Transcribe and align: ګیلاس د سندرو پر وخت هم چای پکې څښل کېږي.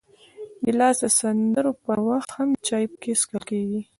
ګیلاس 0.65 0.97
د 1.03 1.05
سندرو 1.19 1.71
پر 1.85 1.97
وخت 2.09 2.29
هم 2.37 2.49
چای 2.67 2.85
پکې 2.91 3.13
څښل 3.19 3.43
کېږي. 3.49 3.81